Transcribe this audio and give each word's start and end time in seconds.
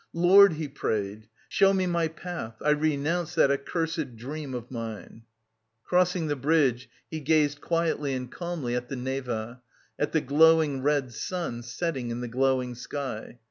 "Lord," 0.13 0.53
he 0.53 0.67
prayed, 0.67 1.29
"show 1.47 1.73
me 1.73 1.85
my 1.85 2.07
path 2.07 2.55
I 2.65 2.71
renounce 2.71 3.35
that 3.35 3.51
accursed... 3.51 4.15
dream 4.15 4.55
of 4.55 4.71
mine." 4.71 5.25
Crossing 5.83 6.25
the 6.25 6.35
bridge, 6.35 6.89
he 7.11 7.19
gazed 7.19 7.61
quietly 7.61 8.13
and 8.15 8.31
calmly 8.31 8.73
at 8.73 8.89
the 8.89 8.95
Neva, 8.95 9.61
at 9.99 10.11
the 10.11 10.21
glowing 10.21 10.81
red 10.81 11.13
sun 11.13 11.61
setting 11.61 12.09
in 12.09 12.19
the 12.19 12.27
glowing 12.27 12.73
sky. 12.73 13.37